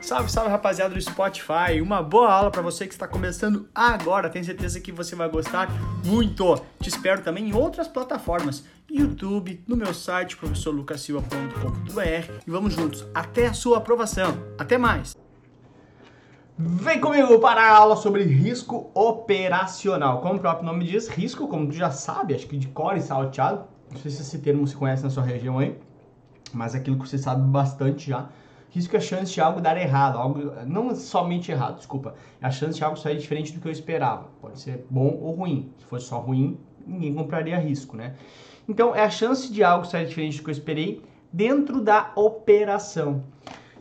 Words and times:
Salve, 0.00 0.30
salve 0.30 0.50
rapaziada 0.50 0.94
do 0.94 1.00
Spotify. 1.00 1.80
Uma 1.82 2.02
boa 2.02 2.30
aula 2.30 2.50
para 2.50 2.60
você 2.60 2.86
que 2.86 2.92
está 2.92 3.08
começando 3.08 3.68
agora. 3.74 4.28
Tenho 4.28 4.44
certeza 4.44 4.80
que 4.80 4.92
você 4.92 5.16
vai 5.16 5.28
gostar 5.28 5.68
muito. 6.04 6.60
Te 6.80 6.88
espero 6.88 7.22
também 7.22 7.48
em 7.48 7.54
outras 7.54 7.88
plataformas, 7.88 8.64
YouTube, 8.90 9.62
no 9.66 9.76
meu 9.76 9.94
site 9.94 10.36
professorlucasilva.com.br 10.36 12.32
e 12.46 12.50
vamos 12.50 12.74
juntos 12.74 13.06
até 13.14 13.46
a 13.46 13.52
sua 13.52 13.78
aprovação. 13.78 14.36
Até 14.58 14.76
mais. 14.76 15.16
Vem 16.56 17.00
comigo 17.00 17.40
para 17.40 17.62
a 17.62 17.76
aula 17.76 17.96
sobre 17.96 18.22
risco 18.24 18.90
operacional. 18.94 20.20
Como 20.20 20.34
o 20.34 20.40
próprio 20.40 20.66
nome 20.66 20.84
diz, 20.84 21.08
risco, 21.08 21.48
como 21.48 21.68
tu 21.68 21.74
já 21.74 21.90
sabe, 21.90 22.34
acho 22.34 22.46
que 22.46 22.56
de 22.56 22.68
cor 22.68 22.96
e 22.96 23.00
salteado. 23.00 23.64
Não 23.90 23.98
sei 23.98 24.10
se 24.10 24.22
esse 24.22 24.38
termo 24.38 24.66
se 24.66 24.76
conhece 24.76 25.02
na 25.02 25.10
sua 25.10 25.22
região 25.22 25.58
aí 25.58 25.76
mas 26.54 26.74
aquilo 26.74 26.98
que 26.98 27.08
você 27.08 27.18
sabe 27.18 27.46
bastante 27.48 28.10
já. 28.10 28.28
Risco 28.74 28.96
é 28.96 28.98
a 28.98 29.00
chance 29.00 29.32
de 29.32 29.40
algo 29.40 29.60
dar 29.60 29.76
errado, 29.76 30.18
algo 30.18 30.52
não 30.66 30.92
somente 30.96 31.52
errado, 31.52 31.76
desculpa, 31.76 32.16
é 32.42 32.46
a 32.46 32.50
chance 32.50 32.76
de 32.76 32.82
algo 32.82 32.96
sair 32.96 33.16
diferente 33.16 33.52
do 33.52 33.60
que 33.60 33.68
eu 33.68 33.70
esperava. 33.70 34.26
Pode 34.40 34.58
ser 34.58 34.84
bom 34.90 35.16
ou 35.22 35.30
ruim. 35.30 35.72
Se 35.78 35.84
fosse 35.84 36.06
só 36.06 36.18
ruim, 36.18 36.58
ninguém 36.84 37.14
compraria 37.14 37.56
risco, 37.56 37.96
né? 37.96 38.16
Então, 38.68 38.92
é 38.92 39.04
a 39.04 39.10
chance 39.10 39.52
de 39.52 39.62
algo 39.62 39.86
sair 39.86 40.08
diferente 40.08 40.38
do 40.38 40.42
que 40.42 40.50
eu 40.50 40.52
esperei 40.52 41.00
dentro 41.32 41.80
da 41.80 42.10
operação. 42.16 43.22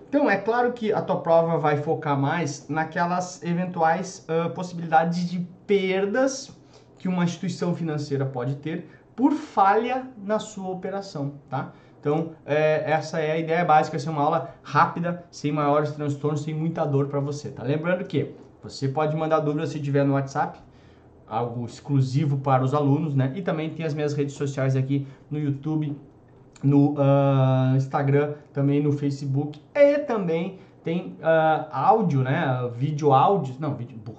Então, 0.08 0.30
é 0.30 0.38
claro 0.38 0.71
que 0.73 0.94
a 0.94 1.02
tua 1.02 1.21
prova 1.21 1.57
vai 1.57 1.77
focar 1.77 2.16
mais 2.16 2.70
naquelas 2.70 3.41
eventuais 3.41 4.27
uh, 4.30 4.52
possibilidades 4.52 5.27
de 5.27 5.40
perdas 5.66 6.55
que 6.99 7.07
uma 7.07 7.23
instituição 7.23 7.73
financeira 7.73 8.27
pode 8.27 8.57
ter 8.57 8.88
por 9.16 9.32
falha 9.34 10.07
na 10.18 10.38
sua 10.38 10.70
operação, 10.70 11.34
tá? 11.49 11.73
Então, 12.03 12.31
é, 12.45 12.91
essa 12.91 13.21
é 13.21 13.31
a 13.31 13.38
ideia 13.38 13.63
básica, 13.63 13.98
ser 13.98 14.09
uma 14.09 14.21
aula 14.21 14.53
rápida, 14.62 15.23
sem 15.31 15.53
maiores 15.53 15.93
transtornos, 15.93 16.41
sem 16.41 16.53
muita 16.53 16.84
dor 16.84 17.07
para 17.07 17.21
você, 17.21 17.49
tá? 17.49 17.63
Lembrando 17.63 18.03
que 18.03 18.35
você 18.62 18.89
pode 18.89 19.16
mandar 19.16 19.39
dúvidas 19.39 19.70
se 19.70 19.79
tiver 19.79 20.04
no 20.04 20.15
WhatsApp, 20.15 20.60
algo 21.26 21.65
exclusivo 21.65 22.40
para 22.40 22.62
os 22.62 22.73
alunos, 22.73 23.15
né? 23.15 23.32
E 23.37 23.41
também 23.41 23.70
tem 23.70 23.85
as 23.85 23.93
minhas 23.93 24.13
redes 24.13 24.35
sociais 24.35 24.76
aqui 24.76 25.07
no 25.32 25.40
YouTube, 25.40 25.98
no 26.62 26.91
uh, 26.95 27.77
Instagram, 27.77 28.34
também 28.51 28.84
no 28.84 28.91
Facebook 28.91 29.62
e 29.73 29.99
também 29.99 30.60
tem 30.84 31.15
uh, 31.21 31.70
áudio, 31.71 32.21
né? 32.21 32.70
Vídeo 32.76 33.13
áudio, 33.13 33.55
não, 33.60 33.76
vídeo 33.76 33.98
burro. 33.98 34.17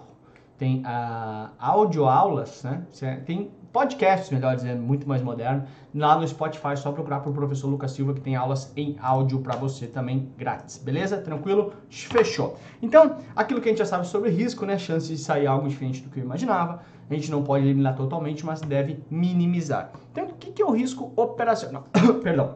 Tem 0.56 0.78
uh, 0.80 1.50
áudio 1.58 2.06
aulas, 2.06 2.62
né? 2.62 2.82
Tem 3.26 3.50
podcasts, 3.75 4.30
melhor 4.30 4.55
dizendo, 4.55 4.80
muito 4.80 5.06
mais 5.06 5.20
moderno. 5.20 5.64
Lá 5.92 6.17
no 6.17 6.27
Spotify, 6.27 6.77
só 6.77 6.92
procurar 6.92 7.28
o 7.28 7.33
professor 7.33 7.67
Lucas 7.67 7.91
Silva, 7.91 8.14
que 8.14 8.20
tem 8.20 8.36
aulas 8.36 8.72
em 8.77 8.97
áudio 9.03 9.41
para 9.41 9.56
você 9.56 9.89
também 9.89 10.33
grátis. 10.39 10.78
Beleza? 10.78 11.16
Tranquilo? 11.19 11.72
Fechou. 11.91 12.56
Então, 12.81 13.19
aquilo 13.34 13.61
que 13.61 13.69
a 13.69 13.72
gente 13.72 13.81
já 13.81 13.84
sabe 13.84 14.06
sobre 14.06 14.31
risco, 14.31 14.64
né? 14.64 14.78
Chance 14.78 15.08
de 15.08 15.19
sair 15.19 15.48
algo 15.48 15.69
diferente 15.69 16.00
do 16.00 16.08
que 16.08 16.20
eu 16.20 16.25
imaginava. 16.25 16.83
A 17.11 17.14
gente 17.14 17.28
não 17.33 17.42
pode 17.42 17.64
eliminar 17.64 17.97
totalmente, 17.97 18.47
mas 18.47 18.61
deve 18.61 19.03
minimizar. 19.11 19.91
Então, 20.12 20.27
o 20.27 20.34
que 20.34 20.62
é 20.62 20.64
o 20.64 20.70
risco 20.70 21.12
operacional? 21.16 21.88
Perdão. 22.22 22.55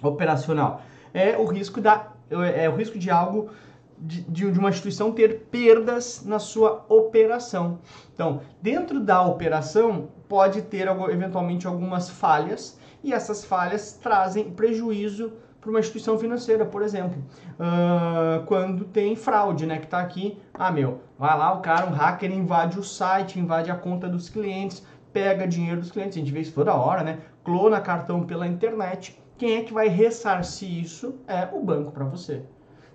Operacional. 0.00 0.82
É 1.12 1.36
o 1.36 1.46
risco 1.46 1.80
da 1.80 2.12
é 2.30 2.68
o 2.68 2.74
risco 2.74 2.98
de 2.98 3.10
algo 3.10 3.50
de, 3.98 4.22
de, 4.22 4.58
uma 4.58 4.70
instituição 4.70 5.12
ter 5.12 5.46
perdas 5.50 6.24
na 6.24 6.38
sua 6.38 6.84
operação. 6.88 7.78
Então, 8.12 8.40
dentro 8.60 9.00
da 9.00 9.22
operação, 9.22 10.08
pode 10.28 10.62
ter 10.62 10.88
eventualmente 11.10 11.66
algumas 11.66 12.10
falhas 12.10 12.78
e 13.02 13.12
essas 13.12 13.44
falhas 13.44 13.92
trazem 13.92 14.50
prejuízo 14.50 15.32
para 15.60 15.70
uma 15.70 15.80
instituição 15.80 16.18
financeira, 16.18 16.66
por 16.66 16.82
exemplo, 16.82 17.22
uh, 17.54 18.44
quando 18.44 18.84
tem 18.84 19.16
fraude, 19.16 19.64
né, 19.64 19.78
que 19.78 19.86
está 19.86 19.98
aqui, 19.98 20.38
ah 20.52 20.70
meu, 20.70 21.00
vai 21.18 21.38
lá 21.38 21.54
o 21.54 21.62
cara, 21.62 21.86
um 21.86 21.90
hacker 21.90 22.30
invade 22.30 22.78
o 22.78 22.82
site, 22.82 23.40
invade 23.40 23.70
a 23.70 23.74
conta 23.74 24.06
dos 24.06 24.28
clientes, 24.28 24.84
pega 25.10 25.48
dinheiro 25.48 25.80
dos 25.80 25.90
clientes, 25.90 26.18
a 26.18 26.20
gente 26.20 26.32
vê 26.32 26.40
isso 26.40 26.52
toda 26.52 26.74
hora, 26.74 27.02
né, 27.02 27.20
clona 27.42 27.80
cartão 27.80 28.24
pela 28.24 28.46
internet, 28.46 29.18
quem 29.38 29.56
é 29.56 29.62
que 29.62 29.72
vai 29.72 29.88
ressarcir 29.88 30.70
isso 30.70 31.18
é 31.26 31.48
o 31.50 31.62
banco 31.62 31.92
para 31.92 32.04
você. 32.04 32.42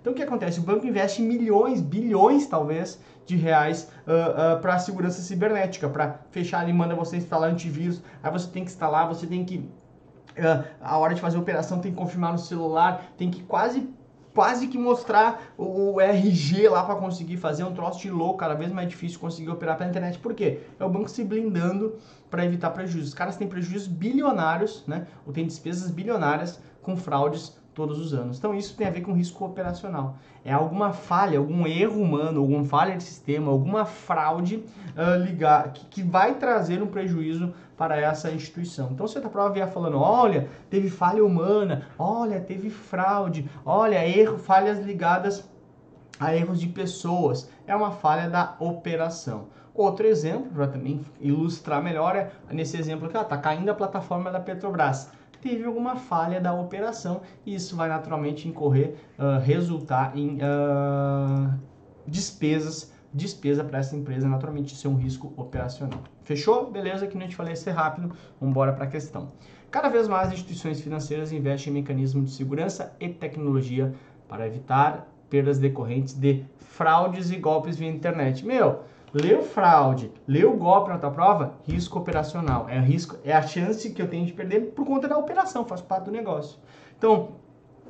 Então 0.00 0.12
o 0.12 0.16
que 0.16 0.22
acontece? 0.22 0.58
O 0.60 0.62
banco 0.62 0.86
investe 0.86 1.20
milhões, 1.20 1.80
bilhões 1.80 2.46
talvez, 2.46 3.00
de 3.26 3.36
reais 3.36 3.90
uh, 4.06 4.56
uh, 4.56 4.60
para 4.60 4.74
a 4.74 4.78
segurança 4.78 5.20
cibernética, 5.20 5.88
para 5.88 6.20
fechar 6.30 6.60
ali, 6.60 6.72
manda 6.72 6.94
você 6.94 7.16
instalar 7.16 7.50
antivírus, 7.50 8.02
aí 8.22 8.32
você 8.32 8.48
tem 8.50 8.64
que 8.64 8.70
instalar, 8.70 9.06
você 9.06 9.26
tem 9.26 9.44
que. 9.44 9.58
Uh, 9.58 10.64
a 10.80 10.96
hora 10.96 11.14
de 11.14 11.20
fazer 11.20 11.36
a 11.36 11.40
operação 11.40 11.80
tem 11.80 11.92
que 11.92 11.98
confirmar 11.98 12.32
no 12.32 12.38
celular, 12.38 13.12
tem 13.16 13.30
que 13.30 13.42
quase 13.42 13.88
quase 14.32 14.68
que 14.68 14.78
mostrar 14.78 15.52
o 15.58 16.00
RG 16.00 16.68
lá 16.68 16.84
para 16.84 16.94
conseguir 16.94 17.36
fazer 17.36 17.64
um 17.64 17.74
troço 17.74 18.00
de 18.00 18.10
louco, 18.10 18.38
cada 18.38 18.54
vez 18.54 18.72
mais 18.72 18.88
difícil 18.88 19.18
conseguir 19.18 19.50
operar 19.50 19.76
pela 19.76 19.90
internet. 19.90 20.18
Por 20.18 20.34
quê? 20.34 20.60
É 20.78 20.84
o 20.84 20.88
banco 20.88 21.10
se 21.10 21.24
blindando 21.24 21.96
para 22.30 22.44
evitar 22.44 22.70
prejuízos. 22.70 23.08
Os 23.08 23.14
caras 23.14 23.36
têm 23.36 23.48
prejuízos 23.48 23.88
bilionários, 23.88 24.84
né? 24.86 25.08
Ou 25.26 25.32
têm 25.32 25.46
despesas 25.46 25.90
bilionárias 25.90 26.60
com 26.80 26.96
fraudes 26.96 27.59
todos 27.74 27.98
os 27.98 28.12
anos. 28.12 28.38
Então 28.38 28.54
isso 28.54 28.76
tem 28.76 28.86
a 28.86 28.90
ver 28.90 29.00
com 29.00 29.12
risco 29.12 29.44
operacional. 29.44 30.16
É 30.44 30.52
alguma 30.52 30.92
falha, 30.92 31.38
algum 31.38 31.66
erro 31.66 32.00
humano, 32.00 32.40
alguma 32.40 32.64
falha 32.64 32.96
de 32.96 33.02
sistema, 33.02 33.50
alguma 33.50 33.84
fraude 33.84 34.56
uh, 34.56 35.22
ligar, 35.22 35.72
que, 35.72 35.86
que, 35.86 36.02
vai 36.02 36.34
trazer 36.34 36.82
um 36.82 36.86
prejuízo 36.86 37.52
para 37.76 37.96
essa 37.96 38.30
instituição. 38.30 38.90
Então 38.92 39.06
você 39.06 39.18
está 39.18 39.28
prova 39.28 39.52
vier 39.52 39.70
falando, 39.70 39.98
olha, 39.98 40.48
teve 40.68 40.90
falha 40.90 41.24
humana, 41.24 41.86
olha, 41.98 42.40
teve 42.40 42.70
fraude, 42.70 43.48
olha, 43.64 44.06
erro, 44.06 44.38
falhas 44.38 44.78
ligadas 44.80 45.48
a 46.18 46.34
erros 46.34 46.60
de 46.60 46.68
pessoas. 46.68 47.50
É 47.66 47.74
uma 47.74 47.90
falha 47.90 48.28
da 48.28 48.56
operação. 48.58 49.46
Outro 49.72 50.06
exemplo, 50.06 50.50
para 50.52 50.66
também 50.66 51.00
ilustrar 51.20 51.82
melhor, 51.82 52.16
é 52.16 52.30
nesse 52.50 52.76
exemplo 52.76 53.06
aqui, 53.06 53.16
está 53.16 53.38
caindo 53.38 53.70
a 53.70 53.74
plataforma 53.74 54.30
da 54.30 54.40
Petrobras 54.40 55.10
teve 55.40 55.64
alguma 55.64 55.96
falha 55.96 56.40
da 56.40 56.52
operação 56.52 57.22
e 57.44 57.54
isso 57.54 57.76
vai 57.76 57.88
naturalmente 57.88 58.48
incorrer, 58.48 58.94
uh, 59.18 59.40
resultar 59.42 60.16
em 60.16 60.36
uh, 60.36 61.58
despesas, 62.06 62.92
despesa 63.12 63.64
para 63.64 63.78
essa 63.78 63.96
empresa, 63.96 64.28
naturalmente 64.28 64.74
isso 64.74 64.86
é 64.86 64.90
um 64.90 64.96
risco 64.96 65.32
operacional. 65.36 66.00
Fechou? 66.22 66.70
Beleza, 66.70 67.06
que 67.06 67.16
não 67.16 67.26
te 67.26 67.36
falei 67.36 67.56
ser 67.56 67.72
rápido, 67.72 68.08
vamos 68.40 68.52
embora 68.52 68.72
para 68.72 68.84
a 68.84 68.88
questão. 68.88 69.32
Cada 69.70 69.88
vez 69.88 70.08
mais 70.08 70.32
instituições 70.32 70.80
financeiras 70.80 71.32
investem 71.32 71.72
em 71.72 71.74
mecanismos 71.74 72.30
de 72.30 72.36
segurança 72.36 72.94
e 72.98 73.08
tecnologia 73.08 73.94
para 74.28 74.46
evitar 74.46 75.08
perdas 75.30 75.58
decorrentes 75.58 76.12
de 76.12 76.44
fraudes 76.58 77.30
e 77.30 77.36
golpes 77.36 77.76
via 77.76 77.88
internet. 77.88 78.44
Meu, 78.44 78.80
Leu 79.12 79.42
fraude, 79.42 80.12
leu 80.26 80.56
golpe 80.56 80.88
na 80.88 80.96
tua 80.96 81.10
prova, 81.10 81.54
risco 81.66 81.98
operacional. 81.98 82.68
É, 82.68 82.78
risco, 82.78 83.18
é 83.24 83.32
a 83.32 83.42
chance 83.42 83.90
que 83.90 84.00
eu 84.00 84.06
tenho 84.06 84.24
de 84.24 84.32
perder 84.32 84.72
por 84.72 84.86
conta 84.86 85.08
da 85.08 85.18
operação, 85.18 85.64
faz 85.64 85.80
parte 85.80 86.04
do 86.04 86.12
negócio. 86.12 86.60
Então, 86.96 87.32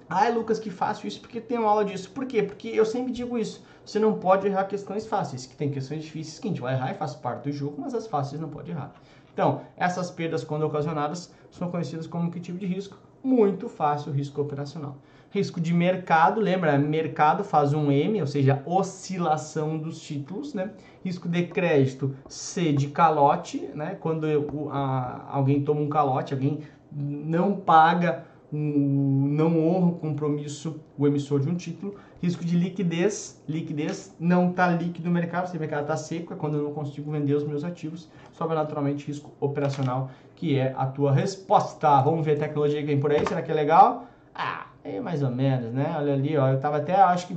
ai 0.08 0.32
Lucas, 0.32 0.58
que 0.58 0.70
faço 0.70 1.06
isso 1.06 1.20
porque 1.20 1.38
tem 1.38 1.58
aula 1.58 1.84
disso. 1.84 2.10
Por 2.10 2.24
quê? 2.24 2.42
Porque 2.42 2.68
eu 2.68 2.86
sempre 2.86 3.12
digo 3.12 3.36
isso. 3.36 3.62
Você 3.84 3.98
não 3.98 4.14
pode 4.14 4.46
errar 4.46 4.64
questões 4.64 5.06
fáceis, 5.06 5.44
que 5.44 5.54
tem 5.54 5.70
questões 5.70 6.04
difíceis 6.04 6.38
que 6.38 6.48
a 6.48 6.50
gente 6.50 6.60
vai 6.62 6.72
errar 6.72 6.92
e 6.92 6.94
faz 6.94 7.14
parte 7.14 7.50
do 7.50 7.52
jogo, 7.52 7.82
mas 7.82 7.94
as 7.94 8.06
fáceis 8.06 8.40
não 8.40 8.48
pode 8.48 8.70
errar. 8.70 8.90
Então, 9.34 9.60
essas 9.76 10.10
perdas, 10.10 10.42
quando 10.42 10.62
ocasionadas, 10.62 11.34
são 11.50 11.70
conhecidas 11.70 12.06
como 12.06 12.30
que 12.30 12.40
tipo 12.40 12.56
de 12.56 12.64
risco? 12.64 12.96
Muito 13.22 13.68
fácil, 13.68 14.12
risco 14.12 14.40
operacional 14.40 14.96
risco 15.30 15.60
de 15.60 15.72
mercado, 15.72 16.40
lembra? 16.40 16.76
Mercado 16.76 17.44
faz 17.44 17.72
um 17.72 17.90
M, 17.90 18.20
ou 18.20 18.26
seja, 18.26 18.62
oscilação 18.66 19.78
dos 19.78 20.00
títulos, 20.02 20.52
né? 20.52 20.70
Risco 21.04 21.28
de 21.28 21.46
crédito, 21.46 22.14
C 22.28 22.72
de 22.72 22.88
calote, 22.88 23.70
né? 23.74 23.96
Quando 24.00 24.26
eu, 24.26 24.68
a, 24.72 25.28
alguém 25.30 25.62
toma 25.62 25.80
um 25.80 25.88
calote, 25.88 26.34
alguém 26.34 26.60
não 26.92 27.54
paga, 27.54 28.24
não 28.52 29.58
honra 29.58 29.86
o 29.88 29.92
compromisso, 29.92 30.80
o 30.98 31.06
emissor 31.06 31.40
de 31.40 31.48
um 31.48 31.54
título. 31.54 31.94
Risco 32.22 32.44
de 32.44 32.56
liquidez, 32.56 33.42
liquidez 33.48 34.14
não 34.20 34.50
está 34.50 34.68
líquido 34.68 35.08
no 35.08 35.14
mercado, 35.14 35.48
se 35.48 35.56
o 35.56 35.60
mercado 35.60 35.82
está 35.82 35.96
seco, 35.96 36.34
é 36.34 36.36
quando 36.36 36.58
eu 36.58 36.64
não 36.64 36.72
consigo 36.72 37.10
vender 37.10 37.34
os 37.34 37.44
meus 37.44 37.64
ativos. 37.64 38.08
Sobra 38.32 38.54
naturalmente 38.54 39.06
risco 39.06 39.32
operacional, 39.40 40.10
que 40.36 40.58
é 40.58 40.74
a 40.76 40.86
tua 40.86 41.12
resposta. 41.12 42.00
Vamos 42.02 42.24
ver 42.24 42.36
a 42.36 42.40
tecnologia 42.40 42.80
que 42.80 42.86
vem 42.86 43.00
por 43.00 43.10
aí, 43.10 43.26
será 43.26 43.40
que 43.40 43.50
é 43.50 43.54
legal? 43.54 44.06
Ah, 44.34 44.66
é 44.84 45.00
mais 45.00 45.22
ou 45.22 45.30
menos, 45.30 45.72
né? 45.72 45.94
Olha 45.96 46.14
ali, 46.14 46.36
ó. 46.36 46.48
Eu 46.48 46.60
tava 46.60 46.78
até, 46.78 46.94
acho 46.94 47.26
que 47.26 47.36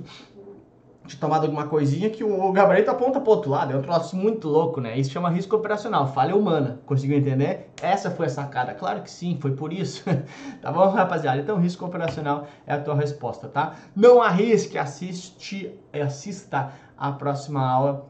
tinha 1.08 1.20
tomado 1.20 1.44
alguma 1.44 1.68
coisinha 1.68 2.10
que 2.10 2.24
o 2.24 2.52
gabarito 2.52 2.90
aponta 2.90 3.20
pro 3.20 3.32
outro 3.32 3.52
lado. 3.52 3.74
É 3.74 3.76
um 3.76 3.82
troço 3.82 4.16
muito 4.16 4.48
louco, 4.48 4.80
né? 4.80 4.98
Isso 4.98 5.12
chama 5.12 5.30
risco 5.30 5.56
operacional, 5.56 6.08
falha 6.14 6.36
humana. 6.36 6.80
Conseguiu 6.86 7.18
entender? 7.18 7.70
Essa 7.82 8.10
foi 8.10 8.28
a 8.28 8.30
sacada. 8.30 8.74
Claro 8.74 9.02
que 9.02 9.12
sim, 9.12 9.38
foi 9.42 9.52
por 9.52 9.74
isso. 9.74 10.04
tá 10.62 10.72
bom, 10.72 10.88
rapaziada? 10.90 11.42
Então, 11.42 11.60
risco 11.60 11.86
operacional 11.86 12.48
é 12.66 12.74
a 12.74 12.80
tua 12.80 12.96
resposta, 12.96 13.48
tá? 13.48 13.76
Não 13.96 14.22
arrisque, 14.22 14.78
assiste, 14.78 15.74
assista 15.94 16.72
a 16.98 17.12
próxima 17.12 17.66
aula. 17.66 18.08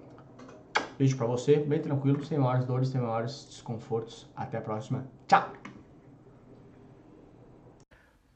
Beijo 0.97 1.17
pra 1.17 1.25
você, 1.25 1.57
bem 1.57 1.81
tranquilo, 1.81 2.23
sem 2.23 2.37
maiores 2.37 2.65
dores, 2.65 2.89
sem 2.89 3.01
maiores 3.01 3.45
desconfortos. 3.49 4.27
Até 4.35 4.57
a 4.57 4.61
próxima. 4.61 5.05
Tchau! 5.27 5.62